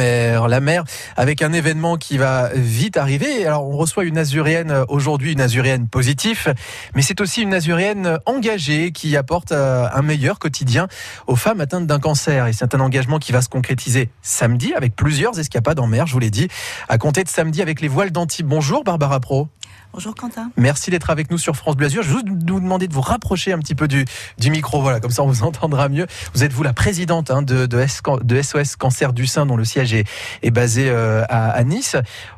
La 0.00 0.60
mer 0.60 0.84
avec 1.16 1.42
un 1.42 1.52
événement 1.52 1.96
qui 1.96 2.16
va 2.16 2.50
vite 2.54 2.96
arriver. 2.96 3.46
Alors 3.46 3.68
on 3.68 3.76
reçoit 3.76 4.04
une 4.04 4.16
azurienne 4.16 4.84
aujourd'hui, 4.88 5.32
une 5.32 5.40
azurienne 5.40 5.86
positive, 5.88 6.54
mais 6.94 7.02
c'est 7.02 7.20
aussi 7.20 7.42
une 7.42 7.52
azurienne 7.52 8.18
engagée 8.24 8.92
qui 8.92 9.16
apporte 9.16 9.52
euh, 9.52 9.86
un 9.92 10.02
meilleur 10.02 10.38
quotidien 10.38 10.88
aux 11.26 11.36
femmes 11.36 11.60
atteintes 11.60 11.86
d'un 11.86 12.00
cancer. 12.00 12.46
Et 12.46 12.52
c'est 12.54 12.74
un 12.74 12.80
engagement 12.80 13.18
qui 13.18 13.32
va 13.32 13.42
se 13.42 13.48
concrétiser 13.50 14.08
samedi 14.22 14.72
avec 14.74 14.96
plusieurs 14.96 15.38
escapades 15.38 15.78
en 15.78 15.86
mer, 15.86 16.06
je 16.06 16.14
vous 16.14 16.18
l'ai 16.18 16.30
dit, 16.30 16.48
à 16.88 16.96
compter 16.96 17.22
de 17.22 17.28
samedi 17.28 17.60
avec 17.60 17.80
les 17.80 17.88
voiles 17.88 18.10
d'Antibes. 18.10 18.46
Bonjour 18.46 18.84
Barbara 18.84 19.20
Pro. 19.20 19.48
Bonjour 19.92 20.14
Quentin. 20.14 20.52
Merci 20.56 20.90
d'être 20.90 21.10
avec 21.10 21.32
nous 21.32 21.38
sur 21.38 21.56
France 21.56 21.74
Bleu. 21.74 21.88
Je 21.88 22.00
vais 22.00 22.08
vous 22.08 22.22
demander 22.22 22.86
de 22.86 22.94
vous 22.94 23.00
rapprocher 23.00 23.52
un 23.52 23.58
petit 23.58 23.74
peu 23.74 23.88
du, 23.88 24.04
du 24.38 24.50
micro, 24.50 24.80
voilà, 24.80 25.00
comme 25.00 25.10
ça 25.10 25.24
on 25.24 25.26
vous 25.26 25.42
entendra 25.42 25.88
mieux. 25.88 26.06
Vous 26.32 26.44
êtes 26.44 26.52
vous 26.52 26.62
la 26.62 26.72
présidente 26.72 27.32
hein, 27.32 27.42
de, 27.42 27.66
de, 27.66 28.42
SOS 28.42 28.76
Cancer 28.76 29.12
du 29.12 29.26
Sein, 29.26 29.46
dont 29.46 29.56
le 29.56 29.64
siège 29.64 29.92
est, 29.92 30.06
est 30.42 30.52
basé 30.52 30.88
euh, 30.88 31.24
à, 31.28 31.50
à, 31.50 31.64
Nice. 31.64 31.96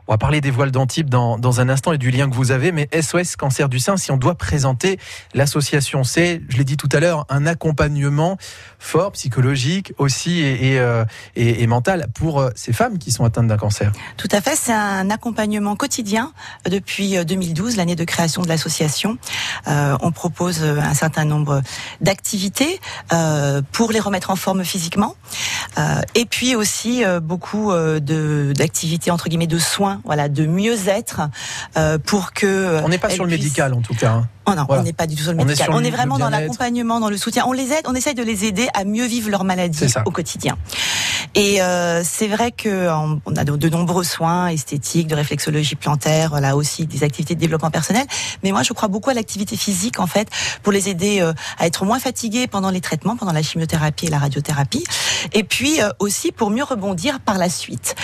On 0.09 0.12
va 0.12 0.19
parler 0.19 0.41
des 0.41 0.51
voiles 0.51 0.70
d'Antibes 0.70 1.09
dans, 1.09 1.61
un 1.61 1.69
instant 1.69 1.92
et 1.92 1.98
du 1.98 2.11
lien 2.11 2.29
que 2.29 2.34
vous 2.34 2.51
avez, 2.51 2.73
mais 2.73 2.88
SOS 2.98 3.37
Cancer 3.37 3.69
du 3.69 3.79
Sein, 3.79 3.97
si 3.97 4.11
on 4.11 4.16
doit 4.16 4.34
présenter 4.34 4.98
l'association, 5.34 6.05
c'est, 6.05 6.41
je 6.48 6.56
l'ai 6.56 6.65
dit 6.65 6.77
tout 6.77 6.88
à 6.92 7.01
l'heure, 7.01 7.27
un 7.28 7.47
accompagnement 7.47 8.37
fort, 8.78 9.12
psychologique 9.12 9.92
aussi 9.98 10.41
et, 10.41 10.73
et, 10.75 10.78
euh, 10.78 11.05
mental 11.66 12.09
pour 12.15 12.41
euh, 12.41 12.51
ces 12.55 12.73
femmes 12.73 12.98
qui 12.98 13.12
sont 13.12 13.25
atteintes 13.25 13.47
d'un 13.47 13.56
cancer. 13.56 13.92
Tout 14.16 14.28
à 14.33 14.41
fait, 14.41 14.56
c'est 14.56 14.73
un 14.73 15.11
accompagnement 15.11 15.77
quotidien 15.77 16.33
depuis 16.69 17.25
2012, 17.25 17.77
l'année 17.77 17.97
de 17.97 18.05
création 18.05 18.42
de 18.42 18.48
l'association. 18.48 19.19
Euh, 19.69 19.97
on 20.00 20.11
propose 20.11 20.62
un 20.62 20.95
certain 20.95 21.25
nombre 21.25 21.62
d'activités 22.00 22.80
euh, 23.12 23.62
pour 23.73 23.92
les 23.92 24.00
remettre 24.00 24.30
en 24.30 24.37
forme 24.37 24.64
physiquement, 24.64 25.16
euh, 25.78 26.00
et 26.14 26.25
puis 26.25 26.55
aussi 26.56 27.05
euh, 27.05 27.20
beaucoup 27.20 27.73
d'activités 27.73 29.11
entre 29.11 29.28
guillemets 29.28 29.47
de 29.47 29.59
soins, 29.59 29.91
voilà, 30.05 30.28
de 30.28 30.46
mieux-être 30.46 31.23
pour 32.06 32.33
que. 32.33 32.80
On 32.83 32.89
n'est 32.89 32.98
pas 32.98 33.11
sur 33.11 33.25
le 33.25 33.30
médical 33.30 33.75
en 33.75 33.80
tout 33.80 33.94
cas. 33.94 34.12
Hein. 34.12 34.28
Oh 34.47 34.55
non, 34.55 34.67
on 34.69 34.83
n'est 34.83 34.93
pas 34.93 35.07
du 35.07 35.15
tout 35.15 35.23
sur 35.23 35.33
le 35.33 35.39
médical. 35.39 35.69
On 35.73 35.85
est, 35.85 35.91
vraiment 35.91 36.19
dans 36.19 36.31
l'accompagnement, 36.31 37.01
dans 37.01 37.11
le 37.11 37.17
soutien. 37.17 37.45
On 37.47 37.53
les 37.53 37.73
aide, 37.73 37.85
on 37.87 37.95
essaye 37.95 38.15
de 38.15 38.23
les 38.23 38.45
aider 38.45 38.69
à 38.75 38.85
mieux 38.85 39.07
vivre 39.07 39.31
leur 39.31 39.45
maladie 39.45 39.87
au 40.05 40.11
quotidien. 40.11 40.57
Et 41.35 41.62
euh, 41.62 42.03
c'est 42.05 42.27
vrai 42.27 42.53
que 42.53 42.91
on 42.91 43.37
a 43.37 43.45
de, 43.45 43.57
de, 43.57 43.69
nombreux 43.69 44.05
soins 44.05 44.48
esthétiques, 44.48 45.07
de 45.07 45.15
réflexologie 45.15 45.77
plantaire, 45.77 46.41
là 46.41 46.57
aussi 46.57 46.87
des 46.87 47.05
activités 47.05 47.35
de 47.35 47.41
développement 47.41 47.70
personnel. 47.70 48.05
Mais 48.43 48.53
moi, 48.53 48.63
je 48.63 48.73
crois 48.73 48.89
beaucoup 48.89 49.11
à 49.11 49.15
l'activité 49.15 49.57
physique 49.57 49.98
en 49.98 50.07
fait 50.07 50.29
pour 50.63 50.73
les 50.73 50.89
aider 50.89 51.20
euh, 51.20 51.33
à 51.59 51.67
être 51.67 51.85
moins 51.85 52.01
fatigués 52.01 52.47
pendant 52.47 52.70
les 52.70 52.81
traitements, 52.81 53.17
pendant 53.17 53.33
la 53.33 53.43
chimiothérapie 53.43 54.07
et 54.07 54.11
la 54.11 54.19
radiothérapie, 54.19 54.85
et 55.33 55.45
puis 55.45 55.81
euh, 55.81 55.89
aussi 56.01 56.33
pour 56.33 56.51
mieux 56.51 56.65
rebondir 56.65 57.20
par 57.20 57.39
la 57.39 57.48
suite. 57.48 57.95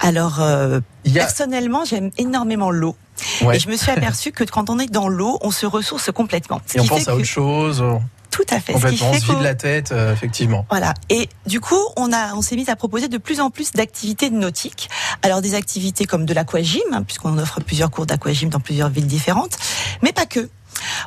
Alors 0.00 0.40
euh, 0.40 0.80
personnellement, 1.12 1.84
j'aime 1.84 2.10
énormément 2.18 2.70
l'eau. 2.70 2.96
Ouais. 3.42 3.56
Et 3.56 3.60
je 3.60 3.68
me 3.68 3.76
suis 3.76 3.90
aperçu 3.90 4.32
que 4.32 4.44
quand 4.44 4.70
on 4.70 4.78
est 4.78 4.90
dans 4.90 5.08
l'eau, 5.08 5.38
on 5.42 5.50
se 5.50 5.66
ressource 5.66 6.10
complètement. 6.12 6.60
Ce 6.66 6.78
et 6.78 6.80
on 6.80 6.86
pense 6.86 7.08
à 7.08 7.14
autre 7.14 7.24
chose. 7.24 7.84
Tout 8.32 8.46
à 8.48 8.60
fait. 8.60 8.72
Complètement, 8.72 9.10
on 9.10 9.12
se 9.12 9.26
vide 9.26 9.42
la 9.42 9.54
tête, 9.54 9.92
euh, 9.92 10.12
effectivement. 10.12 10.64
Voilà. 10.70 10.94
Et 11.10 11.28
du 11.46 11.60
coup, 11.60 11.78
on 11.96 12.12
a, 12.14 12.34
on 12.34 12.40
s'est 12.40 12.56
mis 12.56 12.68
à 12.70 12.76
proposer 12.76 13.08
de 13.08 13.18
plus 13.18 13.40
en 13.40 13.50
plus 13.50 13.72
d'activités 13.72 14.30
nautiques. 14.30 14.88
Alors 15.20 15.42
des 15.42 15.54
activités 15.54 16.06
comme 16.06 16.24
de 16.24 16.32
l'aquagym, 16.32 16.80
hein, 16.92 17.02
puisqu'on 17.02 17.36
offre 17.36 17.60
plusieurs 17.60 17.90
cours 17.90 18.06
d'aquagym 18.06 18.48
dans 18.48 18.58
plusieurs 18.58 18.88
villes 18.88 19.06
différentes, 19.06 19.58
mais 20.02 20.12
pas 20.12 20.24
que. 20.24 20.48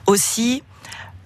Aussi 0.06 0.62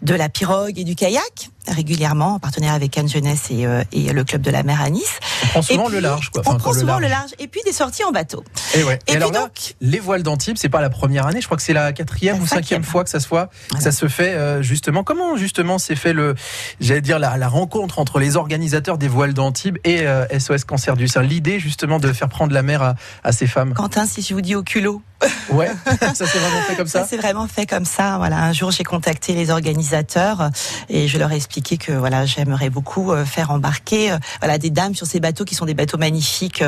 de 0.01 0.15
la 0.15 0.29
pirogue 0.29 0.79
et 0.79 0.85
du 0.85 0.95
kayak 0.95 1.49
régulièrement 1.67 2.35
en 2.35 2.39
partenariat 2.39 2.75
avec 2.75 2.97
Anne 2.97 3.09
Jeunesse 3.09 3.47
et, 3.51 3.65
euh, 3.65 3.83
et, 3.91 4.11
le 4.11 4.23
club 4.23 4.41
de 4.41 4.51
la 4.51 4.63
mer 4.63 4.81
à 4.81 4.89
Nice. 4.89 5.19
On 5.43 5.47
prend 5.47 5.61
souvent 5.61 5.85
puis, 5.85 5.95
le 5.95 5.99
large, 5.99 6.29
quoi. 6.29 6.41
Enfin, 6.45 6.55
on 6.55 6.57
prend 6.57 6.73
souvent 6.73 6.99
le 6.99 7.01
large. 7.01 7.01
le 7.01 7.09
large. 7.09 7.29
Et 7.39 7.47
puis 7.47 7.61
des 7.65 7.73
sorties 7.73 8.03
en 8.03 8.11
bateau. 8.11 8.43
Et, 8.75 8.83
ouais. 8.83 8.99
et, 9.07 9.13
et 9.13 9.15
alors 9.15 9.31
donc, 9.31 9.41
là, 9.41 9.49
les 9.81 9.99
voiles 9.99 10.23
d'Antibes, 10.23 10.57
c'est 10.57 10.69
pas 10.69 10.81
la 10.81 10.89
première 10.89 11.27
année. 11.27 11.41
Je 11.41 11.45
crois 11.45 11.57
que 11.57 11.63
c'est 11.63 11.73
la 11.73 11.93
quatrième 11.93 12.37
la 12.37 12.43
ou 12.43 12.47
cinquième 12.47 12.83
fois 12.83 13.03
que 13.03 13.09
ça 13.09 13.19
se 13.19 13.27
voit, 13.27 13.49
voilà. 13.69 13.83
ça 13.83 13.91
se 13.91 14.07
fait 14.07 14.33
euh, 14.33 14.61
justement. 14.61 15.03
Comment 15.03 15.37
justement 15.37 15.77
s'est 15.77 15.95
fait 15.95 16.13
le, 16.13 16.35
j'allais 16.79 17.01
dire 17.01 17.19
la, 17.19 17.37
la, 17.37 17.47
rencontre 17.47 17.99
entre 17.99 18.19
les 18.19 18.35
organisateurs 18.35 18.97
des 18.97 19.07
voiles 19.07 19.33
d'Antibes 19.33 19.77
et 19.83 20.01
euh, 20.07 20.25
SOS 20.37 20.63
Cancer 20.63 20.95
du 20.95 21.07
Sein? 21.07 21.21
L'idée 21.21 21.59
justement 21.59 21.99
de 21.99 22.11
faire 22.13 22.29
prendre 22.29 22.53
la 22.53 22.61
mer 22.61 22.81
à, 22.81 22.95
à 23.23 23.31
ces 23.31 23.47
femmes? 23.47 23.73
Quentin, 23.73 24.05
si 24.05 24.21
je 24.21 24.33
vous 24.33 24.41
dis 24.41 24.55
au 24.55 24.63
culot. 24.63 25.01
Ouais, 25.49 25.71
ça 26.13 26.13
s'est 26.13 26.37
vraiment 26.37 26.61
fait 26.61 26.75
comme 26.75 26.87
ça. 26.87 27.01
Ça? 27.01 27.07
s'est 27.07 27.17
vraiment 27.17 27.47
fait 27.47 27.65
comme 27.65 27.85
ça. 27.85 28.17
Voilà, 28.17 28.37
un 28.43 28.53
jour 28.53 28.71
j'ai 28.71 28.83
contacté 28.83 29.33
les 29.33 29.49
organisateurs 29.49 30.51
et 30.89 31.07
je 31.07 31.17
leur 31.17 31.31
ai 31.31 31.39
expliqué 31.49 31.77
que 31.77 31.91
voilà, 31.93 32.27
j'aimerais 32.27 32.69
beaucoup 32.69 33.11
euh, 33.11 33.25
faire 33.25 33.49
embarquer 33.49 34.11
euh, 34.11 34.17
voilà 34.39 34.59
des 34.59 34.69
dames 34.69 34.93
sur 34.93 35.07
ces 35.07 35.19
bateaux 35.19 35.45
qui 35.45 35.55
sont 35.55 35.65
des 35.65 35.73
bateaux 35.73 35.97
magnifiques, 35.97 36.63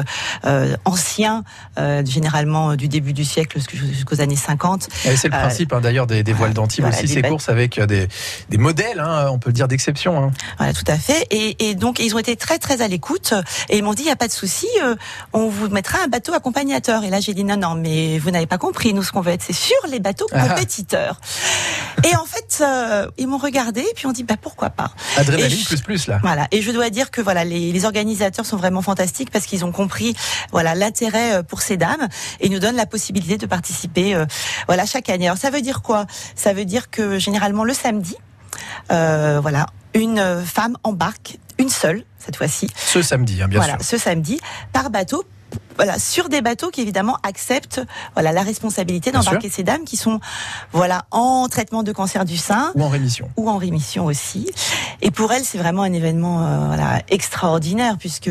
euh, 0.45 0.75
anciens, 0.85 1.43
généralement 2.03 2.75
du 2.75 2.87
début 2.87 3.13
du 3.13 3.23
siècle 3.23 3.59
jusqu'aux 3.59 4.21
années 4.21 4.35
50. 4.35 4.89
C'est 4.91 5.25
le 5.25 5.29
principe 5.29 5.73
hein, 5.73 5.81
d'ailleurs 5.81 6.07
des, 6.07 6.23
des, 6.23 6.33
voiles 6.33 6.53
d'Antibes 6.53 6.83
voilà, 6.83 6.97
aussi, 6.97 7.07
ces 7.07 7.21
courses 7.21 7.49
avec 7.49 7.79
des, 7.79 8.07
des 8.49 8.57
modèles, 8.57 8.99
hein, 8.99 9.27
on 9.31 9.37
peut 9.37 9.49
le 9.49 9.53
dire 9.53 9.67
d'exception. 9.67 10.17
Hein. 10.17 10.31
Voilà, 10.57 10.73
tout 10.73 10.83
à 10.87 10.97
fait. 10.97 11.27
Et, 11.29 11.69
et, 11.69 11.75
donc 11.75 11.99
ils 11.99 12.15
ont 12.15 12.19
été 12.19 12.35
très 12.35 12.57
très 12.57 12.81
à 12.81 12.87
l'écoute 12.87 13.33
et 13.69 13.77
ils 13.77 13.83
m'ont 13.83 13.93
dit 13.93 14.03
il 14.03 14.07
y 14.07 14.11
a 14.11 14.15
pas 14.15 14.27
de 14.27 14.33
souci, 14.33 14.67
on 15.33 15.47
vous 15.47 15.69
mettra 15.69 15.99
un 16.03 16.07
bateau 16.07 16.33
accompagnateur. 16.33 17.03
Et 17.03 17.09
là 17.09 17.19
j'ai 17.19 17.33
dit 17.33 17.43
non 17.43 17.57
non, 17.57 17.75
mais 17.75 18.17
vous 18.17 18.31
n'avez 18.31 18.47
pas 18.47 18.57
compris. 18.57 18.93
Nous 18.93 19.03
ce 19.03 19.11
qu'on 19.11 19.21
veut 19.21 19.33
être, 19.33 19.43
c'est 19.43 19.53
sur 19.53 19.77
les 19.89 19.99
bateaux 19.99 20.27
compétiteurs. 20.27 21.19
Ah. 21.21 22.07
Et 22.07 22.15
en 22.15 22.25
fait, 22.25 22.61
euh, 22.61 23.07
ils 23.17 23.27
m'ont 23.27 23.37
regardé 23.37 23.81
et 23.81 23.93
puis 23.95 24.07
on 24.07 24.11
dit 24.11 24.23
bah 24.23 24.35
pourquoi 24.41 24.70
pas. 24.71 24.91
Adrénaline 25.17 25.57
je, 25.57 25.65
plus 25.65 25.81
plus 25.81 26.07
là. 26.07 26.19
Voilà. 26.21 26.47
Et 26.51 26.61
je 26.61 26.71
dois 26.71 26.89
dire 26.89 27.11
que 27.11 27.21
voilà, 27.21 27.43
les, 27.43 27.71
les 27.71 27.85
organisateurs 27.85 28.45
sont 28.45 28.57
vraiment 28.57 28.81
fantastiques 28.81 29.29
parce 29.31 29.45
qu'ils 29.45 29.65
ont 29.65 29.71
compris 29.71 30.15
voilà 30.51 30.75
l'intérêt 30.75 31.43
pour 31.43 31.61
ces 31.61 31.77
dames 31.77 32.07
et 32.39 32.49
nous 32.49 32.59
donnent 32.59 32.75
la 32.75 32.85
possibilité 32.85 33.37
de 33.37 33.45
participer 33.45 34.15
euh, 34.15 34.25
voilà 34.67 34.85
chaque 34.85 35.09
année. 35.09 35.27
Alors 35.27 35.37
ça 35.37 35.49
veut 35.49 35.61
dire 35.61 35.81
quoi? 35.81 36.05
Ça 36.35 36.53
veut 36.53 36.65
dire 36.65 36.89
que 36.89 37.19
généralement 37.19 37.63
le 37.63 37.73
samedi, 37.73 38.15
euh, 38.91 39.39
voilà, 39.41 39.67
une 39.93 40.43
femme 40.45 40.77
embarque 40.83 41.37
une 41.57 41.69
seule 41.69 42.03
cette 42.17 42.35
fois-ci. 42.35 42.69
Ce 42.75 43.01
samedi, 43.01 43.41
hein, 43.41 43.47
bien 43.47 43.59
voilà, 43.59 43.77
sûr. 43.79 43.85
Ce 43.85 43.97
samedi 43.97 44.39
par 44.73 44.89
bateau 44.89 45.23
voilà, 45.77 45.99
sur 45.99 46.29
des 46.29 46.41
bateaux 46.41 46.69
qui 46.69 46.81
évidemment 46.81 47.17
acceptent 47.23 47.81
voilà 48.13 48.31
la 48.31 48.43
responsabilité 48.43 49.11
d'embarquer 49.11 49.49
ces 49.49 49.63
dames 49.63 49.83
qui 49.85 49.97
sont 49.97 50.19
voilà 50.71 51.05
en 51.11 51.47
traitement 51.49 51.83
de 51.83 51.91
cancer 51.91 52.25
du 52.25 52.37
sein 52.37 52.71
ou 52.75 52.83
en 52.83 52.89
rémission 52.89 53.29
ou 53.37 53.49
en 53.49 53.57
rémission 53.57 54.05
aussi. 54.05 54.49
Et 55.01 55.11
pour 55.11 55.31
elles, 55.31 55.43
c'est 55.43 55.57
vraiment 55.57 55.83
un 55.83 55.93
événement 55.93 56.45
euh, 56.45 56.67
voilà 56.67 57.01
extraordinaire 57.09 57.97
puisque 57.97 58.29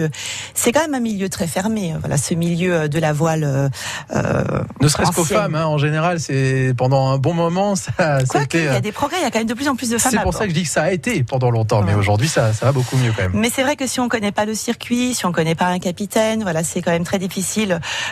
c'est 0.54 0.72
quand 0.72 0.82
même 0.82 0.94
un 0.94 1.00
milieu 1.00 1.28
très 1.28 1.46
fermé. 1.46 1.94
Voilà, 2.00 2.16
ce 2.16 2.34
milieu 2.34 2.88
de 2.88 2.98
la 2.98 3.12
voile. 3.12 3.70
Euh, 4.14 4.42
ne 4.80 4.88
serait-ce 4.88 5.12
qu'aux 5.12 5.24
femmes, 5.24 5.54
hein, 5.54 5.66
en 5.66 5.78
général, 5.78 6.20
c'est 6.20 6.74
pendant 6.76 7.08
un 7.08 7.18
bon 7.18 7.34
moment 7.34 7.74
ça. 7.74 7.92
Quoi 8.28 8.42
il 8.52 8.64
y 8.64 8.68
a 8.68 8.80
des 8.80 8.92
progrès, 8.92 9.18
il 9.20 9.22
y 9.22 9.26
a 9.26 9.30
quand 9.30 9.38
même 9.38 9.48
de 9.48 9.54
plus 9.54 9.68
en 9.68 9.76
plus 9.76 9.90
de 9.90 9.98
femmes. 9.98 10.12
C'est 10.12 10.22
pour 10.22 10.34
ça 10.34 10.44
que 10.44 10.50
je 10.50 10.54
dis 10.54 10.64
que 10.64 10.68
ça 10.68 10.82
a 10.82 10.90
été 10.90 11.22
pendant 11.24 11.50
longtemps, 11.50 11.80
ouais. 11.80 11.86
mais 11.86 11.94
aujourd'hui 11.94 12.28
ça, 12.28 12.52
ça 12.52 12.66
va 12.66 12.72
beaucoup 12.72 12.96
mieux 12.96 13.12
quand 13.16 13.22
même. 13.22 13.32
Mais 13.34 13.50
c'est 13.50 13.62
vrai 13.62 13.76
que 13.76 13.86
si 13.86 14.00
on 14.00 14.08
connaît 14.08 14.32
pas 14.32 14.44
le 14.44 14.54
circuit, 14.54 15.14
si 15.14 15.26
on 15.26 15.32
connaît 15.32 15.54
pas 15.54 15.66
un 15.66 15.78
capitaine, 15.78 16.42
voilà, 16.42 16.62
c'est 16.64 16.82
quand 16.82 16.92
même 16.92 17.04
très 17.04 17.18
difficile 17.18 17.29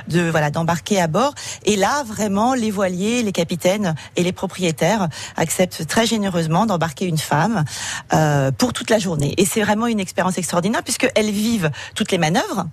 de 0.09 0.31
voilà 0.31 0.51
d'embarquer 0.51 1.01
à 1.01 1.07
bord. 1.07 1.35
Et 1.65 1.77
là, 1.77 2.03
vraiment, 2.05 2.55
les 2.55 2.71
voiliers, 2.71 3.23
les 3.23 3.33
capitaines 3.33 3.95
et 4.17 4.23
les 4.23 4.33
propriétaires 4.33 5.09
acceptent 5.37 5.87
très 5.87 6.07
généreusement 6.07 6.67
d'embarquer 6.67 7.07
une 7.07 7.19
femme 7.19 7.65
euh, 8.13 8.51
pour 8.51 8.73
toute 8.73 8.91
la 8.91 8.99
journée. 8.99 9.35
Et 9.37 9.45
c'est 9.45 9.63
vraiment 9.63 9.87
une 9.87 10.01
expérience 10.01 10.39
extraordinaire 10.39 10.83
puisqu'elles 10.83 11.31
vivent 11.31 11.71
toutes 11.95 12.13
les 12.13 12.19
manœuvres. 12.19 12.67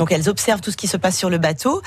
Donc 0.00 0.12
elles 0.12 0.30
observent 0.30 0.62
tout 0.62 0.70
ce 0.70 0.78
qui 0.78 0.86
se 0.88 0.96
passe 0.96 1.14
sur 1.14 1.28
le 1.28 1.36
bateau 1.36 1.82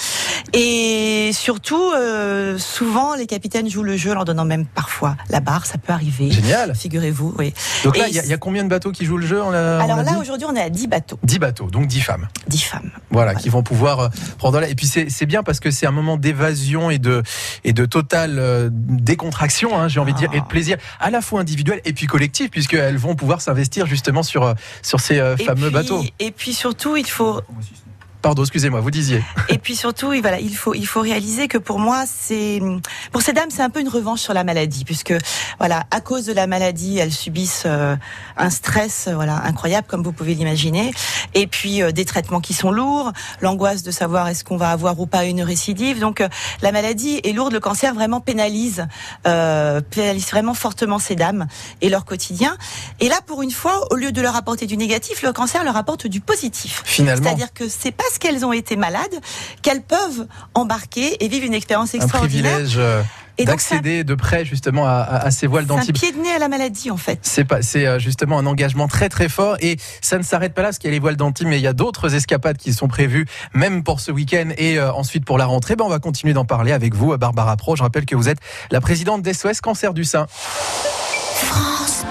et 0.53 1.31
surtout 1.34 1.81
euh, 1.94 2.59
souvent 2.59 3.16
les 3.16 3.25
capitaines 3.25 3.68
jouent 3.68 3.81
le 3.81 3.97
jeu 3.97 4.12
en 4.12 4.13
leur 4.13 4.25
donnant 4.25 4.46
même 4.46 4.68
parfois 4.68 5.18
la 5.31 5.40
barre, 5.40 5.66
ça 5.66 5.79
peut 5.79 5.94
arriver. 5.94 6.29
Génial. 6.29 6.75
Figurez-vous, 6.75 7.34
oui. 7.40 7.56
Donc 7.84 7.97
là, 7.97 8.07
il 8.07 8.13
y, 8.13 8.19
y, 8.19 8.34
a 8.34 8.38
combien 8.38 8.63
de 8.63 8.69
bateaux 8.69 8.91
qui 8.91 9.06
jouent 9.06 9.18
le 9.18 9.25
jeu 9.25 9.41
on 9.41 9.51
a, 9.51 9.79
Alors 9.79 9.97
on 9.97 10.03
là 10.03 10.19
aujourd'hui 10.19 10.46
on 10.47 10.56
est 10.56 10.62
à 10.62 10.69
10 10.69 10.85
bateaux. 10.90 11.18
10 11.24 11.40
bateaux, 11.40 11.72
donc 11.72 11.88
10 11.88 12.01
femmes. 12.01 12.28
10 12.50 12.62
femmes. 12.62 12.91
Voilà, 13.09 13.31
voilà. 13.31 13.34
qui 13.34 13.50
vont 13.50 13.63
pouvoir 13.63 14.00
euh, 14.00 14.09
prendre 14.38 14.59
là. 14.59 14.69
Et 14.69 14.75
puis 14.75 14.86
c'est 14.86 15.25
bien 15.25 15.42
parce 15.42 15.59
que 15.59 15.71
c'est 15.71 15.88
un 15.88 15.92
moment 15.92 16.16
d'évasion 16.16 16.92
et 16.92 17.00
de 17.00 17.24
et 17.63 17.74
de 17.74 17.86
totale 17.88 18.38
euh, 18.38 18.69
décontraction, 18.71 19.75
hein, 19.75 19.88
j'ai 19.88 20.00
envie 20.00 20.13
de 20.13 20.19
dire, 20.19 20.30
et 20.33 20.39
de 20.39 20.45
plaisir 20.45 20.77
à 21.00 21.09
la 21.09 21.21
fois 21.21 21.42
individuel 21.42 21.81
et 21.83 21.94
puis 21.94 22.06
collectif, 22.06 22.51
puisqu'elles 22.51 22.98
vont 22.98 23.16
pouvoir 23.16 23.42
s'investir 23.42 23.88
justement 23.88 24.21
sur 24.21 24.54
sur 24.83 25.00
ces 25.00 25.16
fameux 25.38 25.69
puis, 25.69 25.74
bateaux. 25.74 26.04
Et 26.19 26.30
puis 26.30 26.54
surtout, 26.54 26.95
il 26.95 27.09
faut 27.09 27.42
Pardon, 28.24 28.42
excusez-moi, 28.44 28.80
vous 28.80 28.90
disiez. 28.90 29.22
Et 29.50 29.58
puis 29.58 29.75
surtout, 29.75 30.14
voilà, 30.22 30.40
il 30.40 30.56
faut 30.56 30.74
il 30.74 30.88
faut 30.88 31.02
réaliser 31.02 31.50
que 31.50 31.58
pour 31.58 31.78
moi, 31.78 32.06
c'est 32.08 32.62
pour 33.12 33.22
ces 33.22 33.34
dames, 33.34 33.50
c'est 33.50 33.62
un 33.62 33.70
peu 33.70 33.81
une 33.81 33.90
revanche 33.90 34.22
sur 34.22 34.34
la 34.34 34.46
maladie, 34.46 34.86
puisque 34.86 35.14
voilà, 35.60 35.84
à 35.92 36.00
cause 36.00 36.25
de 36.25 36.31
la 36.31 36.48
maladie, 36.48 36.98
elles 37.00 37.12
subissent 37.12 37.64
euh, 37.66 37.98
un 38.38 38.50
stress, 38.50 39.10
voilà, 39.14 39.44
incroyable, 39.44 39.88
comme 39.90 40.04
vous 40.04 40.14
pouvez 40.14 40.36
l'imaginer, 40.36 40.94
et 41.34 41.48
puis 41.48 41.81
euh, 41.81 41.92
des 41.92 42.06
traitements 42.06 42.40
qui 42.40 42.54
sont 42.54 42.72
lourds, 42.72 43.12
l'angoisse 43.42 43.84
de 43.84 43.92
savoir 43.92 44.30
est-ce 44.30 44.46
qu'on 44.46 44.56
va 44.56 44.69
avoir 44.69 44.98
ou 45.02 45.06
pas 45.06 45.26
une 45.26 45.42
récidive. 45.42 46.00
Donc 46.00 46.22
euh, 46.22 46.30
la 46.62 46.72
maladie 46.72 47.19
est 47.26 47.34
lourde, 47.34 47.52
le 47.52 47.60
cancer 47.60 47.94
vraiment 47.94 48.22
pénalise, 48.22 48.88
euh, 49.28 49.81
pénalise 49.81 50.30
vraiment 50.30 50.54
fortement 50.54 50.98
ces 50.98 51.16
dames 51.16 51.46
et 51.81 51.90
leur 51.90 52.06
quotidien. 52.06 52.56
Et 53.02 53.10
là, 53.10 53.19
pour 53.26 53.42
une 53.42 53.52
fois, 53.52 53.86
au 53.92 53.96
lieu 53.96 54.14
de 54.14 54.22
leur 54.22 54.38
apporter 54.38 54.66
du 54.66 54.78
négatif, 54.78 55.24
le 55.24 55.34
cancer 55.34 55.66
leur 55.66 55.76
apporte 55.76 56.08
du 56.08 56.22
positif. 56.22 56.84
Finalement. 56.86 57.26
C'est-à-dire 57.26 57.52
que 57.54 57.68
c'est 57.68 57.92
pas 57.92 58.04
parce 58.13 58.19
qu'elles 58.19 58.45
ont 58.45 58.54
été 58.54 58.75
malades 58.75 59.19
qu'elles 59.63 59.81
peuvent 59.81 60.27
embarquer 60.54 61.24
et 61.24 61.27
vivre 61.27 61.45
une 61.45 61.56
expérience 61.56 61.95
extraordinaire. 61.95 62.57
Un 62.57 62.63
privilège 62.63 62.80
d'accéder 63.39 64.04
de 64.04 64.13
près 64.13 64.45
justement 64.45 64.86
à, 64.86 65.31
ces 65.31 65.48
voiles 65.48 65.65
d'antibes. 65.65 65.98
C'est 65.98 66.07
un 66.07 66.12
pied 66.12 66.19
de 66.19 66.24
nez 66.24 66.31
à 66.31 66.38
la 66.38 66.48
maladie 66.48 66.92
en 66.92 66.98
fait. 66.98 67.18
C'est 67.24 67.44
pas, 67.44 67.63
c'est 67.63 67.88
euh, 67.88 67.98
justement 67.98 68.38
un 68.38 68.45
engagement 68.45 68.88
très 68.88 69.10
très 69.10 69.30
fort 69.30 69.57
et 69.62 69.77
ça 70.01 70.19
ne 70.19 70.24
s'arrête 70.24 70.54
pas 70.54 70.62
là 70.62 70.68
parce 70.68 70.77
qu'il 70.77 70.89
y 70.89 70.92
a 70.92 70.94
les 70.94 71.00
voiles 71.00 71.15
d'antibes 71.15 71.48
mais 71.48 71.57
il 71.57 71.63
y 71.63 71.68
a 71.68 71.74
d'autres 71.74 72.13
escapades 72.13 72.57
qui 72.57 72.74
sont 72.74 72.88
prévues 72.88 73.25
même 73.56 73.83
pour 73.83 74.00
ce 74.00 74.12
week-end 74.12 74.50
et 74.57 74.77
euh, 74.77 74.94
ensuite 74.94 75.25
pour 75.25 75.39
la 75.39 75.45
rentrée. 75.45 75.75
Ben 75.75 75.86
on 75.86 75.89
va 75.89 75.98
continuer 75.98 76.33
d'en 76.33 76.45
parler 76.45 76.71
avec 76.71 76.94
vous, 76.94 77.18
Barbara 77.18 77.57
Pro. 77.57 77.75
Je 77.75 77.81
rappelle 77.81 78.06
que 78.06 78.16
vous 78.16 78.30
êtes 78.30 78.39
la 78.69 78.81
présidente 78.81 79.24
d'SOS 79.24 79.62
Cancer 79.62 79.95
du 79.95 80.04
sein. 80.04 80.27
France 80.30 82.06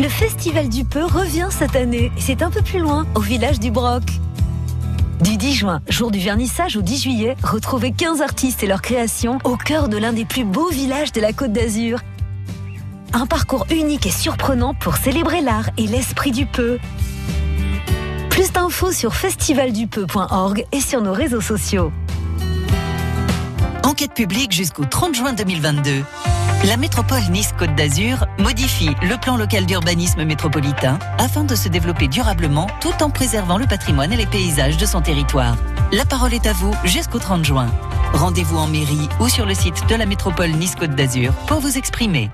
Le 0.00 0.08
Festival 0.08 0.70
du 0.70 0.86
Peu 0.86 1.04
revient 1.04 1.48
cette 1.50 1.76
année 1.76 2.10
et 2.16 2.20
c'est 2.22 2.40
un 2.40 2.50
peu 2.50 2.62
plus 2.62 2.78
loin, 2.78 3.06
au 3.14 3.20
village 3.20 3.60
du 3.60 3.70
Broc. 3.70 4.02
Du 5.20 5.36
10 5.36 5.52
juin, 5.52 5.82
jour 5.90 6.10
du 6.10 6.18
vernissage, 6.18 6.78
au 6.78 6.80
10 6.80 7.02
juillet, 7.02 7.36
retrouvez 7.42 7.92
15 7.92 8.22
artistes 8.22 8.62
et 8.62 8.66
leurs 8.66 8.80
créations 8.80 9.36
au 9.44 9.58
cœur 9.58 9.90
de 9.90 9.98
l'un 9.98 10.14
des 10.14 10.24
plus 10.24 10.44
beaux 10.44 10.70
villages 10.70 11.12
de 11.12 11.20
la 11.20 11.34
Côte 11.34 11.52
d'Azur. 11.52 12.00
Un 13.12 13.26
parcours 13.26 13.66
unique 13.70 14.06
et 14.06 14.10
surprenant 14.10 14.72
pour 14.72 14.96
célébrer 14.96 15.42
l'art 15.42 15.68
et 15.76 15.86
l'esprit 15.86 16.30
du 16.30 16.46
peu. 16.46 16.78
Plus 18.30 18.52
d'infos 18.52 18.92
sur 18.92 19.14
festivaldupeu.org 19.14 20.64
et 20.72 20.80
sur 20.80 21.02
nos 21.02 21.12
réseaux 21.12 21.42
sociaux. 21.42 21.92
Enquête 23.82 24.14
publique 24.14 24.52
jusqu'au 24.52 24.86
30 24.86 25.14
juin 25.14 25.32
2022. 25.34 26.04
La 26.64 26.76
métropole 26.76 27.22
Nice-Côte 27.30 27.74
d'Azur 27.74 28.26
modifie 28.38 28.90
le 29.02 29.18
plan 29.18 29.38
local 29.38 29.64
d'urbanisme 29.64 30.24
métropolitain 30.24 30.98
afin 31.18 31.42
de 31.42 31.54
se 31.54 31.68
développer 31.68 32.06
durablement 32.06 32.66
tout 32.82 33.02
en 33.02 33.08
préservant 33.08 33.56
le 33.56 33.66
patrimoine 33.66 34.12
et 34.12 34.16
les 34.16 34.26
paysages 34.26 34.76
de 34.76 34.84
son 34.84 35.00
territoire. 35.00 35.56
La 35.90 36.04
parole 36.04 36.34
est 36.34 36.46
à 36.46 36.52
vous 36.52 36.74
jusqu'au 36.84 37.18
30 37.18 37.46
juin. 37.46 37.70
Rendez-vous 38.12 38.58
en 38.58 38.66
mairie 38.66 39.08
ou 39.20 39.28
sur 39.28 39.46
le 39.46 39.54
site 39.54 39.88
de 39.88 39.94
la 39.94 40.04
métropole 40.04 40.50
Nice-Côte 40.50 40.94
d'Azur 40.94 41.32
pour 41.46 41.60
vous 41.60 41.78
exprimer. 41.78 42.30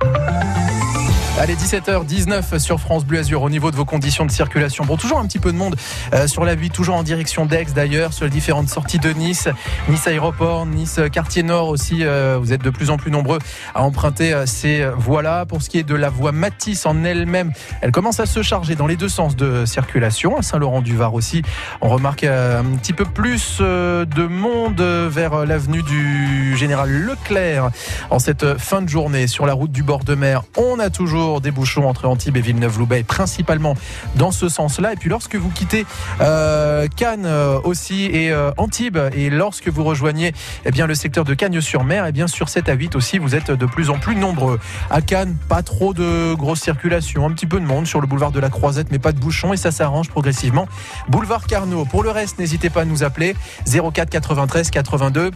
Allez, 1.39 1.55
17h19 1.55 2.59
sur 2.59 2.81
France 2.81 3.05
Bleu 3.05 3.19
Azur 3.19 3.43
au 3.43 3.51
niveau 3.51 3.71
de 3.71 3.77
vos 3.77 3.85
conditions 3.85 4.25
de 4.25 4.31
circulation. 4.31 4.87
Bon, 4.87 4.97
toujours 4.97 5.19
un 5.19 5.27
petit 5.27 5.39
peu 5.39 5.53
de 5.53 5.59
monde 5.59 5.77
euh, 6.15 6.27
sur 6.27 6.47
la 6.47 6.55
8, 6.55 6.71
toujours 6.71 6.95
en 6.95 7.03
direction 7.03 7.45
d'Aix 7.45 7.67
d'ailleurs, 7.75 8.15
sur 8.15 8.25
les 8.25 8.31
différentes 8.31 8.71
sorties 8.71 8.99
de 8.99 9.11
Nice, 9.11 9.47
Nice 9.91 10.07
Aéroport, 10.07 10.65
Nice 10.65 10.97
euh, 10.99 11.09
Quartier 11.09 11.43
Nord 11.43 11.69
aussi. 11.69 12.05
Euh, 12.05 12.39
vous 12.41 12.55
êtes 12.55 12.63
de 12.63 12.71
plus 12.71 12.89
en 12.89 12.97
plus 12.97 13.11
nombreux 13.11 13.39
à 13.75 13.83
emprunter 13.83 14.45
ces 14.47 14.89
voies-là. 14.97 15.45
Pour 15.45 15.61
ce 15.61 15.69
qui 15.69 15.79
est 15.79 15.83
de 15.83 15.95
la 15.95 16.09
voie 16.09 16.33
Matisse 16.33 16.87
en 16.87 17.05
elle-même, 17.05 17.53
elle 17.83 17.93
commence 17.93 18.19
à 18.19 18.25
se 18.25 18.41
charger 18.41 18.75
dans 18.75 18.87
les 18.87 18.97
deux 18.97 19.11
sens 19.11 19.37
de 19.37 19.67
circulation. 19.67 20.39
À 20.39 20.43
Saint-Laurent-du-Var 20.43 21.13
aussi, 21.13 21.43
on 21.83 21.91
remarque 21.91 22.25
un 22.25 22.65
petit 22.81 22.95
peu 22.95 23.05
plus 23.05 23.59
de 23.61 24.27
monde 24.27 24.81
vers 24.81 25.45
l'avenue 25.45 25.83
du 25.83 26.57
Général 26.57 26.91
Leclerc 26.91 27.69
en 28.09 28.19
cette 28.19 28.57
fin 28.57 28.81
de 28.81 28.89
journée. 28.89 29.27
Sur 29.27 29.45
la 29.45 29.53
route 29.53 29.73
du 29.73 29.83
bord 29.83 30.03
de 30.03 30.15
mer, 30.15 30.43
on 30.57 30.79
a 30.79 30.89
toujours 30.89 31.26
des 31.41 31.51
bouchons 31.51 31.89
entre 31.89 32.07
Antibes 32.07 32.37
et 32.37 32.41
Villeneuve-Loubet, 32.41 33.03
principalement 33.03 33.75
dans 34.15 34.31
ce 34.31 34.49
sens-là. 34.49 34.93
Et 34.93 34.97
puis 34.97 35.11
lorsque 35.11 35.37
vous 35.37 35.51
quittez 35.51 35.87
euh, 36.21 36.87
Cannes 36.95 37.27
euh, 37.27 37.61
aussi 37.65 38.05
et 38.07 38.31
euh, 38.31 38.51
Antibes, 38.57 38.99
et 39.15 39.31
lorsque 39.31 39.69
vous 39.69 39.85
rejoignez 39.85 40.33
eh 40.65 40.71
bien, 40.71 40.87
le 40.87 40.95
secteur 40.95 41.25
de 41.25 41.35
Cagnes-sur-Mer, 41.35 42.07
eh 42.07 42.13
bien 42.13 42.27
sur 42.27 42.49
7 42.49 42.69
à 42.69 42.75
8 42.75 42.97
aussi, 42.97 43.19
vous 43.19 43.35
êtes 43.35 43.51
de 43.51 43.67
plus 43.67 43.91
en 43.91 43.99
plus 43.99 44.17
nombreux. 44.17 44.59
À 44.91 45.01
Cannes, 45.01 45.37
pas 45.49 45.63
trop 45.63 45.95
de 45.95 46.35
grosse 46.35 46.61
circulation, 46.61 47.27
un 47.27 47.33
petit 47.33 47.47
peu 47.47 47.61
de 47.61 47.67
monde 47.67 47.87
sur 47.87 48.01
le 48.01 48.07
boulevard 48.07 48.33
de 48.33 48.41
la 48.41 48.51
Croisette, 48.51 48.91
mais 48.91 48.99
pas 48.99 49.13
de 49.13 49.19
bouchons, 49.19 49.53
et 49.53 49.57
ça 49.57 49.71
s'arrange 49.71 50.09
progressivement. 50.09 50.69
Boulevard 51.09 51.47
Carnot. 51.47 51.85
Pour 51.85 52.03
le 52.03 52.11
reste, 52.11 52.39
n'hésitez 52.39 52.71
pas 52.71 52.83
à 52.83 52.85
nous 52.85 53.03
appeler 53.03 53.35
04 53.67 54.11
93 54.11 54.71
82 54.71 55.31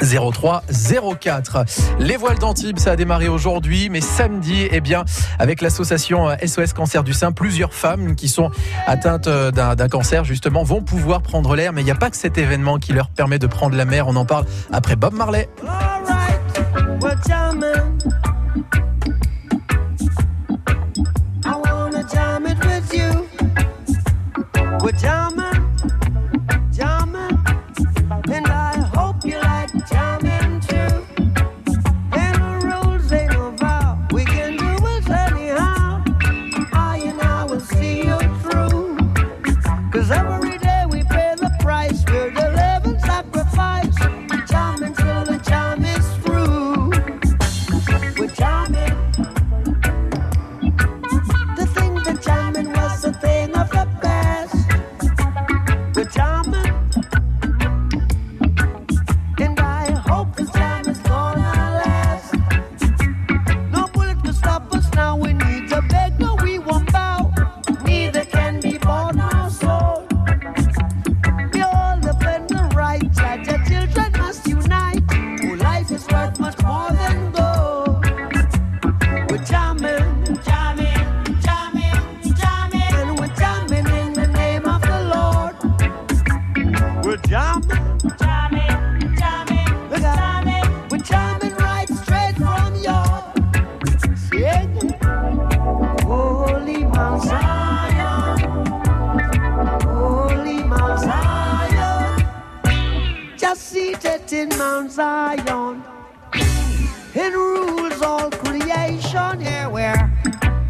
03 0.00 0.62
04. 1.20 1.64
Les 1.98 2.16
voiles 2.16 2.38
d'Antibes, 2.38 2.78
ça 2.78 2.92
a 2.92 2.96
démarré 2.96 3.28
aujourd'hui, 3.28 3.88
mais 3.88 4.00
samedi, 4.00 4.68
eh 4.70 4.80
bien, 4.80 5.04
avec 5.38 5.60
l'association 5.60 6.28
SOS 6.44 6.72
Cancer 6.72 7.04
du 7.04 7.12
Sein. 7.12 7.32
Plusieurs 7.32 7.74
femmes 7.74 8.14
qui 8.14 8.28
sont 8.28 8.50
atteintes 8.86 9.26
euh, 9.26 9.50
d'un 9.50 9.88
cancer, 9.88 10.24
justement, 10.24 10.62
vont 10.62 10.82
pouvoir 10.82 11.22
prendre 11.22 11.54
l'air. 11.54 11.72
Mais 11.72 11.82
il 11.82 11.84
n'y 11.84 11.90
a 11.90 11.96
pas 11.96 12.10
que 12.10 12.16
cet 12.16 12.38
événement 12.38 12.78
qui 12.78 12.92
leur 12.92 13.08
permet 13.08 13.38
de 13.38 13.46
prendre 13.46 13.76
la 13.76 13.84
mer. 13.84 14.08
On 14.08 14.16
en 14.16 14.24
parle 14.24 14.46
après 14.72 14.96
Bob 14.96 15.14
Marley. 15.14 15.48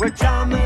We're 0.02 0.08
jamming. 0.08 0.61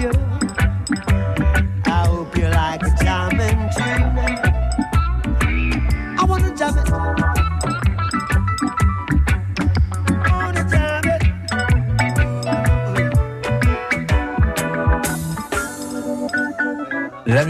La 0.00 0.39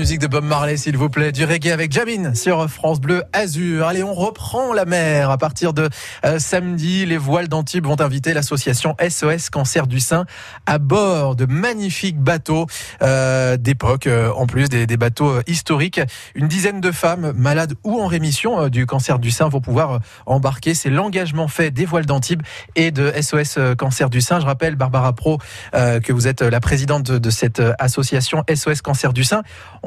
musique 0.01 0.21
de 0.21 0.29
Bob 0.29 0.45
Marley, 0.45 0.79
s'il 0.79 0.97
vous 0.97 1.11
plaît, 1.11 1.31
du 1.31 1.45
reggae 1.45 1.73
avec 1.73 1.93
Jamine 1.93 2.35
sur 2.35 2.71
France 2.71 3.03
Bleu 3.03 3.23
Azur. 3.35 3.87
Allez, 3.87 4.03
on 4.03 4.15
reprend 4.15 4.73
la 4.73 4.87
mer. 4.87 5.29
À 5.29 5.37
partir 5.37 5.75
de 5.75 5.91
euh, 6.25 6.39
samedi, 6.39 7.05
les 7.05 7.19
voiles 7.19 7.49
d'Antibes 7.49 7.85
vont 7.85 8.01
inviter 8.01 8.33
l'association 8.33 8.97
SOS 9.07 9.51
Cancer 9.51 9.87
du 9.87 10.01
Sein 10.01 10.25
à 10.65 10.79
bord 10.79 11.37
de 11.37 11.45
magnifiques 11.45 12.19
bateaux 12.19 12.65
euh, 13.03 13.59
d'époque, 13.59 14.07
euh, 14.07 14.33
en 14.33 14.47
plus 14.47 14.71
des, 14.71 14.87
bateaux 14.97 15.43
historiques. 15.47 16.01
Une 16.35 16.49
dizaine 16.49 16.81
de 16.81 16.93
femmes 16.93 17.35
malades 17.37 17.75
ou 17.85 18.01
en 18.01 18.07
rémission 18.07 18.69
du 18.69 18.87
cancer 18.87 19.19
du 19.19 19.31
sein 19.31 19.51
vont 19.51 19.61
pouvoir 19.61 20.01
embarquer. 20.25 20.73
C'est 20.73 20.89
l'engagement 20.89 21.47
fait 21.47 21.71
des 21.71 21.85
voiles 21.85 22.07
d'Antibes 22.07 22.43
et 22.75 22.91
de 22.91 23.13
SOS 23.21 23.59
Cancer 23.77 24.09
du 24.09 24.23
Sein. 24.23 24.41
Je 24.41 24.47
rappelle, 24.47 24.77
Barbara 24.77 25.13
Pro, 25.13 25.39
que 25.73 26.13
vous 26.13 26.27
êtes 26.27 26.41
la 26.41 26.61
présidente 26.61 27.11
de, 27.11 27.31
cette 27.31 27.63
association 27.79 28.43
SOS 28.53 28.81
Cancer 28.81 29.13
du 29.13 29.25
Sein. 29.25 29.43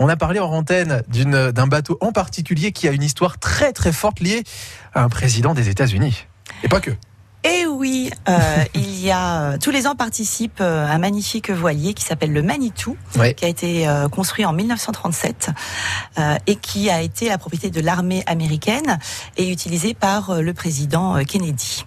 A 0.07 0.15
parlé 0.15 0.39
en 0.39 0.51
antenne 0.51 1.03
d'un 1.07 1.67
bateau 1.67 1.97
en 2.01 2.11
particulier 2.11 2.71
qui 2.71 2.87
a 2.87 2.91
une 2.91 3.03
histoire 3.03 3.37
très 3.39 3.73
très 3.73 3.91
forte 3.91 4.19
liée 4.19 4.43
à 4.93 5.03
un 5.03 5.09
président 5.09 5.53
des 5.53 5.69
États-Unis. 5.69 6.25
Et 6.63 6.67
pas 6.67 6.79
que. 6.79 6.91
Oui, 7.83 8.09
euh, 8.29 8.39
il 8.75 8.97
y 9.03 9.11
a 9.11 9.41
euh, 9.41 9.57
tous 9.61 9.69
les 9.69 9.87
ans 9.87 9.95
participe 9.95 10.59
euh, 10.61 10.87
un 10.87 10.99
magnifique 10.99 11.49
voilier 11.49 11.93
qui 11.93 12.05
s'appelle 12.05 12.31
le 12.31 12.41
Manitou, 12.41 12.95
qui 13.35 13.43
a 13.43 13.47
été 13.49 13.85
construit 14.09 14.45
en 14.45 14.53
1937 14.53 15.49
et 16.47 16.55
qui 16.55 16.89
a 16.89 17.01
été 17.01 17.27
la 17.27 17.37
propriété 17.37 17.69
de 17.71 17.81
l'armée 17.81 18.23
américaine 18.25 18.99
et 19.35 19.51
utilisé 19.51 19.93
par 19.93 20.41
le 20.41 20.53
président 20.53 21.21
Kennedy. 21.25 21.83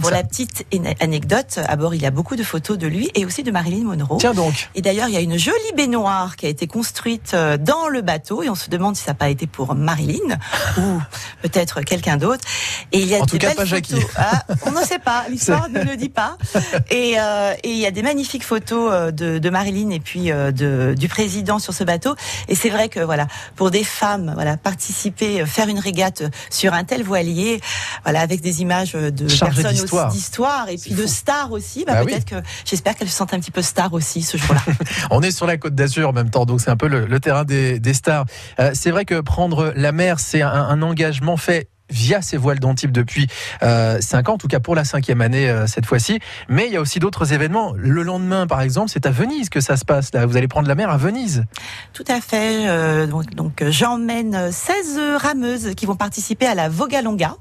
Pour 0.00 0.10
la 0.10 0.24
petite 0.24 0.64
anecdote, 1.00 1.58
à 1.68 1.76
bord 1.76 1.94
il 1.94 2.00
y 2.00 2.06
a 2.06 2.10
beaucoup 2.10 2.36
de 2.36 2.42
photos 2.42 2.78
de 2.78 2.86
lui 2.86 3.10
et 3.14 3.26
aussi 3.26 3.42
de 3.42 3.50
Marilyn 3.50 3.84
Monroe. 3.84 4.16
Tiens 4.18 4.32
donc. 4.32 4.70
Et 4.74 4.80
d'ailleurs 4.80 5.08
il 5.08 5.14
y 5.14 5.18
a 5.18 5.20
une 5.20 5.38
jolie 5.38 5.72
baignoire 5.76 6.36
qui 6.36 6.46
a 6.46 6.48
été 6.48 6.66
construite 6.66 7.36
dans 7.60 7.88
le 7.88 8.00
bateau 8.00 8.42
et 8.42 8.48
on 8.48 8.54
se 8.54 8.70
demande 8.70 8.96
si 8.96 9.04
ça 9.04 9.10
n'a 9.10 9.16
pas 9.16 9.28
été 9.28 9.46
pour 9.46 9.74
Marilyn 9.74 10.38
ou 10.78 11.00
peut-être 11.44 11.82
quelqu'un 11.82 12.16
d'autre. 12.16 12.44
Et 12.92 13.00
il 13.00 13.06
y 13.06 13.14
a 13.14 13.20
en 13.20 13.26
tout 13.26 13.36
cas 13.36 13.54
pas 13.54 13.66
Jackie. 13.66 14.00
Ah, 14.16 14.42
on 14.64 14.70
ne 14.70 14.82
sait 14.82 14.98
pas, 14.98 15.24
l'histoire 15.28 15.68
ne 15.68 15.82
le 15.82 15.96
dit 15.96 16.08
pas. 16.08 16.36
Euh, 16.94 17.54
et 17.62 17.70
il 17.70 17.78
y 17.78 17.86
a 17.86 17.90
des 17.90 18.02
magnifiques 18.02 18.44
photos 18.44 18.90
euh, 18.92 19.10
de, 19.10 19.38
de 19.38 19.50
Marilyn 19.50 19.90
et 19.90 20.00
puis 20.00 20.30
euh, 20.30 20.52
de, 20.52 20.94
du 20.96 21.08
président 21.08 21.58
sur 21.58 21.74
ce 21.74 21.84
bateau. 21.84 22.14
Et 22.48 22.54
c'est 22.54 22.70
vrai 22.70 22.88
que 22.88 23.00
voilà, 23.00 23.26
pour 23.56 23.70
des 23.70 23.84
femmes, 23.84 24.32
voilà, 24.34 24.56
participer, 24.56 25.44
faire 25.44 25.68
une 25.68 25.78
régate 25.78 26.22
sur 26.50 26.72
un 26.72 26.84
tel 26.84 27.02
voilier, 27.02 27.60
voilà, 28.04 28.20
avec 28.20 28.40
des 28.40 28.62
images 28.62 28.92
de 28.92 29.26
personnes 29.38 29.80
aussi 29.80 30.16
d'histoire 30.16 30.68
et 30.68 30.76
puis 30.76 30.94
de 30.94 31.06
stars 31.06 31.52
aussi, 31.52 31.84
bah, 31.84 31.94
bah 31.94 32.04
peut-être 32.04 32.24
que 32.24 32.36
j'espère 32.64 32.94
qu'elles 32.94 33.10
se 33.10 33.16
sentent 33.16 33.34
un 33.34 33.40
petit 33.40 33.50
peu 33.50 33.62
stars 33.62 33.92
aussi 33.92 34.22
ce 34.22 34.36
jour-là. 34.36 34.62
On 35.10 35.22
est 35.22 35.32
sur 35.32 35.46
la 35.46 35.56
côte 35.56 35.74
d'Azur 35.74 36.08
en 36.08 36.12
même 36.12 36.30
temps, 36.30 36.46
donc 36.46 36.60
c'est 36.60 36.70
un 36.70 36.76
peu 36.76 36.88
le, 36.88 37.20
terrain 37.20 37.44
des, 37.44 37.80
des 37.80 37.94
stars. 37.94 38.24
c'est 38.72 38.90
vrai 38.90 39.04
que 39.04 39.20
prendre 39.20 39.72
la 39.76 39.92
mer, 39.92 40.20
c'est 40.20 40.42
un, 40.42 40.52
un 40.52 40.82
engagement 40.82 41.33
fait 41.36 41.68
via 41.90 42.22
ces 42.22 42.36
voiles 42.36 42.60
d'Antibes 42.60 42.92
depuis 42.92 43.26
euh, 43.62 44.00
5 44.00 44.28
ans, 44.28 44.34
en 44.34 44.38
tout 44.38 44.48
cas 44.48 44.60
pour 44.60 44.74
la 44.74 44.84
cinquième 44.84 45.20
année 45.20 45.48
euh, 45.48 45.66
cette 45.66 45.86
fois-ci. 45.86 46.18
Mais 46.48 46.66
il 46.66 46.72
y 46.72 46.76
a 46.76 46.80
aussi 46.80 46.98
d'autres 46.98 47.32
événements. 47.32 47.74
Le 47.76 48.02
lendemain, 48.02 48.46
par 48.46 48.60
exemple, 48.62 48.90
c'est 48.90 49.06
à 49.06 49.10
Venise 49.10 49.50
que 49.50 49.60
ça 49.60 49.76
se 49.76 49.84
passe. 49.84 50.12
Là, 50.14 50.26
vous 50.26 50.36
allez 50.36 50.48
prendre 50.48 50.68
la 50.68 50.74
mer 50.74 50.90
à 50.90 50.96
Venise. 50.96 51.44
Tout 51.92 52.04
à 52.08 52.20
fait. 52.20 52.68
Euh, 52.68 53.06
donc, 53.06 53.34
donc 53.34 53.64
j'emmène 53.68 54.50
16 54.50 54.98
rameuses 55.16 55.74
qui 55.76 55.86
vont 55.86 55.96
participer 55.96 56.46
à 56.46 56.54
la 56.54 56.68
Vogalonga. 56.68 57.36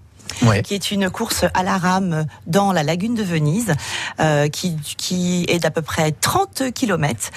Qui 0.64 0.74
est 0.74 0.92
une 0.92 1.10
course 1.10 1.46
à 1.54 1.64
la 1.64 1.78
rame 1.78 2.26
dans 2.48 2.72
la 2.72 2.84
lagune 2.84 3.16
de 3.16 3.24
Venise, 3.24 3.74
euh, 4.20 4.48
qui, 4.48 4.76
qui 4.98 5.46
est 5.48 5.60
d'à 5.60 5.72
peu 5.72 5.82
près 5.82 6.12
30 6.12 6.72
kilomètres. 6.74 7.32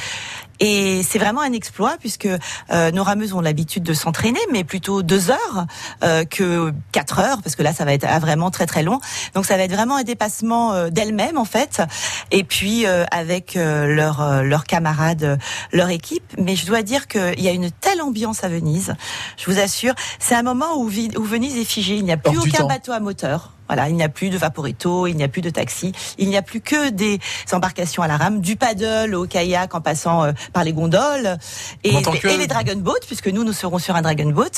Et 0.60 1.02
c'est 1.02 1.18
vraiment 1.18 1.42
un 1.42 1.52
exploit 1.52 1.96
puisque 2.00 2.28
euh, 2.70 2.90
nos 2.90 3.02
rameuses 3.02 3.32
ont 3.34 3.40
l'habitude 3.40 3.82
de 3.82 3.92
s'entraîner, 3.92 4.40
mais 4.52 4.64
plutôt 4.64 5.02
deux 5.02 5.30
heures 5.30 5.66
euh, 6.02 6.24
que 6.24 6.72
quatre 6.92 7.18
heures, 7.18 7.42
parce 7.42 7.56
que 7.56 7.62
là, 7.62 7.72
ça 7.72 7.84
va 7.84 7.92
être 7.92 8.06
vraiment 8.20 8.50
très 8.50 8.66
très 8.66 8.82
long. 8.82 9.00
Donc 9.34 9.44
ça 9.44 9.56
va 9.56 9.64
être 9.64 9.72
vraiment 9.72 9.96
un 9.96 10.02
dépassement 10.02 10.72
euh, 10.72 10.88
d'elles-mêmes 10.88 11.36
en 11.36 11.44
fait, 11.44 11.82
et 12.30 12.44
puis 12.44 12.86
euh, 12.86 13.04
avec 13.10 13.54
leurs 13.56 14.42
leurs 14.42 14.64
camarades, 14.64 15.38
leur 15.72 15.90
équipe. 15.90 16.24
Mais 16.38 16.56
je 16.56 16.66
dois 16.66 16.82
dire 16.82 17.06
qu'il 17.06 17.40
y 17.40 17.48
a 17.48 17.52
une 17.52 17.70
telle 17.70 18.00
ambiance 18.00 18.44
à 18.44 18.48
Venise. 18.48 18.94
Je 19.36 19.50
vous 19.50 19.58
assure, 19.58 19.94
c'est 20.18 20.34
un 20.34 20.42
moment 20.42 20.76
où, 20.76 20.86
où 20.86 21.22
Venise 21.22 21.56
est 21.56 21.64
figée. 21.64 21.96
Il 21.96 22.04
n'y 22.04 22.12
a 22.12 22.16
plus 22.16 22.38
aucun 22.38 22.66
bateau 22.76 22.92
à 22.92 23.00
moteur. 23.00 23.55
Voilà, 23.68 23.88
il 23.88 23.96
n'y 23.96 24.02
a 24.02 24.08
plus 24.08 24.30
de 24.30 24.38
vaporito, 24.38 25.06
il 25.06 25.16
n'y 25.16 25.24
a 25.24 25.28
plus 25.28 25.42
de 25.42 25.50
taxi, 25.50 25.92
il 26.18 26.28
n'y 26.28 26.36
a 26.36 26.42
plus 26.42 26.60
que 26.60 26.90
des 26.90 27.18
embarcations 27.52 28.02
à 28.02 28.08
la 28.08 28.16
rame, 28.16 28.40
du 28.40 28.56
paddle 28.56 29.14
au 29.14 29.26
kayak 29.26 29.74
en 29.74 29.80
passant 29.80 30.24
euh, 30.24 30.32
par 30.52 30.64
les 30.64 30.72
gondoles 30.72 31.38
et, 31.84 31.92
les 32.24 32.46
dragon 32.46 32.76
boats 32.76 32.94
puisque 33.06 33.28
nous 33.28 33.44
nous 33.44 33.52
serons 33.52 33.78
sur 33.78 33.96
un 33.96 34.02
dragon 34.02 34.30
boat. 34.30 34.50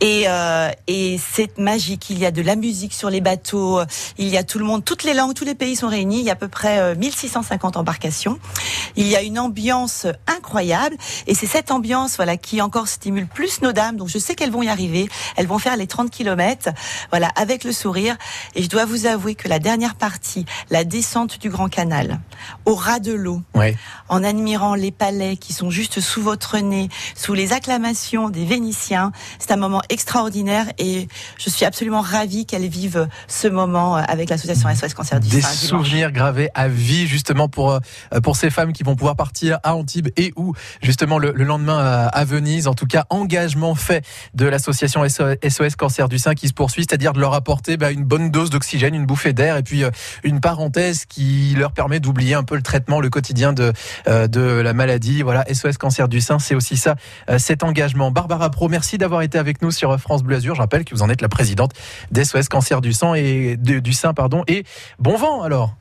Et 0.00 0.24
euh, 0.28 0.70
et 0.86 1.18
c'est 1.18 1.58
magique. 1.58 2.10
Il 2.10 2.18
y 2.18 2.26
a 2.26 2.30
de 2.30 2.42
la 2.42 2.56
musique 2.56 2.94
sur 2.94 3.10
les 3.10 3.20
bateaux, 3.20 3.80
il 4.18 4.28
y 4.28 4.36
a 4.36 4.42
tout 4.42 4.58
le 4.58 4.64
monde, 4.64 4.84
toutes 4.84 5.04
les 5.04 5.14
langues, 5.14 5.34
tous 5.34 5.44
les 5.44 5.54
pays 5.54 5.76
sont 5.76 5.88
réunis. 5.88 6.20
Il 6.20 6.24
y 6.24 6.30
a 6.30 6.32
à 6.32 6.36
peu 6.36 6.48
près 6.48 6.94
1650 6.96 7.76
euh, 7.76 7.80
embarcations. 7.80 8.38
Il 8.96 9.06
y 9.06 9.16
a 9.16 9.22
une 9.22 9.38
ambiance 9.38 10.06
incroyable 10.26 10.96
et 11.26 11.34
c'est 11.34 11.46
cette 11.46 11.70
ambiance 11.70 12.16
voilà 12.16 12.36
qui 12.36 12.60
encore 12.60 12.88
stimule 12.88 13.26
plus 13.26 13.62
nos 13.62 13.72
dames. 13.72 13.96
Donc 13.96 14.08
je 14.08 14.18
sais 14.18 14.34
qu'elles 14.34 14.50
vont 14.50 14.62
y 14.62 14.68
arriver. 14.68 15.08
Elles 15.36 15.46
vont 15.46 15.58
faire 15.58 15.76
les 15.76 15.86
30 15.86 16.10
kilomètres, 16.10 16.70
voilà, 17.10 17.28
avec 17.36 17.64
le 17.64 17.72
sourire. 17.72 18.16
Et 18.54 18.62
je 18.62 18.68
dois 18.68 18.84
vous 18.84 19.06
avouer 19.06 19.34
que 19.34 19.48
la 19.48 19.58
dernière 19.58 19.94
partie, 19.94 20.44
la 20.70 20.84
descente 20.84 21.40
du 21.40 21.50
Grand 21.50 21.68
Canal, 21.68 22.20
au 22.64 22.74
ras 22.74 23.00
de 23.00 23.12
l'eau, 23.12 23.42
en 24.08 24.24
admirant 24.24 24.74
les 24.74 24.90
palais 24.90 25.36
qui 25.36 25.52
sont 25.52 25.70
juste 25.70 26.00
sous 26.00 26.22
votre 26.22 26.58
nez, 26.58 26.88
sous 27.14 27.34
les 27.34 27.52
acclamations 27.52 28.28
des 28.30 28.44
Vénitiens, 28.44 29.12
c'est 29.38 29.50
un 29.50 29.56
moment 29.56 29.82
extraordinaire 29.88 30.66
et 30.78 31.08
je 31.38 31.50
suis 31.50 31.64
absolument 31.64 32.00
ravie 32.00 32.46
qu'elles 32.46 32.68
vivent 32.68 33.08
ce 33.28 33.48
moment 33.48 33.96
avec 33.96 34.30
l'association 34.30 34.68
SOS 34.74 34.94
Cancer 34.94 35.20
du 35.20 35.28
Sein. 35.28 35.36
Des 35.36 35.42
souvenirs 35.42 36.12
gravés 36.12 36.48
à 36.54 36.68
vie 36.68 37.06
justement 37.06 37.48
pour 37.48 37.72
euh, 37.72 37.80
pour 38.22 38.36
ces 38.36 38.50
femmes 38.50 38.72
qui 38.72 38.82
vont 38.82 38.96
pouvoir 38.96 39.16
partir 39.16 39.58
à 39.62 39.74
Antibes 39.74 40.08
et 40.16 40.32
ou 40.36 40.54
justement 40.82 41.18
le, 41.18 41.32
lendemain 41.32 42.08
à, 42.12 42.24
Venise. 42.24 42.66
En 42.66 42.74
tout 42.74 42.86
cas, 42.86 43.04
engagement 43.10 43.74
fait 43.74 44.04
de 44.34 44.46
l'association 44.46 45.06
SOS 45.06 45.76
Cancer 45.76 46.08
du 46.08 46.18
Sein 46.18 46.34
qui 46.34 46.48
se 46.48 46.54
poursuit, 46.54 46.84
c'est-à-dire 46.88 47.12
de 47.12 47.20
leur 47.20 47.34
apporter 47.34 47.76
bah, 47.76 47.90
une 47.90 48.04
bonne 48.04 48.23
une 48.24 48.30
dose 48.30 48.50
d'oxygène, 48.50 48.94
une 48.94 49.06
bouffée 49.06 49.32
d'air 49.32 49.56
et 49.56 49.62
puis 49.62 49.84
euh, 49.84 49.90
une 50.22 50.40
parenthèse 50.40 51.04
qui 51.04 51.54
leur 51.56 51.72
permet 51.72 52.00
d'oublier 52.00 52.34
un 52.34 52.42
peu 52.42 52.56
le 52.56 52.62
traitement, 52.62 53.00
le 53.00 53.10
quotidien 53.10 53.52
de, 53.52 53.72
euh, 54.08 54.26
de 54.26 54.40
la 54.40 54.72
maladie. 54.72 55.22
Voilà, 55.22 55.44
SOS 55.52 55.76
Cancer 55.78 56.08
du 56.08 56.20
sein, 56.20 56.38
c'est 56.38 56.54
aussi 56.54 56.76
ça, 56.76 56.96
euh, 57.28 57.38
cet 57.38 57.62
engagement. 57.62 58.10
Barbara 58.10 58.50
Pro, 58.50 58.68
merci 58.68 58.98
d'avoir 58.98 59.22
été 59.22 59.38
avec 59.38 59.62
nous 59.62 59.70
sur 59.70 59.98
France 60.00 60.22
Bleu 60.22 60.36
Azur. 60.36 60.54
Je 60.54 60.60
rappelle 60.60 60.84
que 60.84 60.94
vous 60.94 61.02
en 61.02 61.10
êtes 61.10 61.20
la 61.20 61.28
présidente 61.28 61.72
d'SOS 62.10 62.48
Cancer 62.48 62.80
du 62.80 62.92
sang 62.92 63.14
et 63.14 63.56
du 63.56 63.92
sein, 63.92 64.14
pardon. 64.14 64.42
Et 64.46 64.64
bon 64.98 65.16
vent 65.16 65.42
alors. 65.42 65.76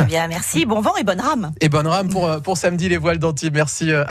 Eh 0.00 0.04
bien, 0.04 0.28
merci, 0.28 0.64
bon 0.64 0.80
vent 0.80 0.96
et 0.96 1.04
bonne 1.04 1.20
rame. 1.20 1.52
Et 1.60 1.68
bonne 1.68 1.86
rame 1.86 2.08
pour, 2.08 2.40
pour 2.42 2.56
samedi 2.56 2.88
les 2.88 2.96
voiles 2.96 3.18
d'Antibes. 3.18 3.54
Merci. 3.54 3.90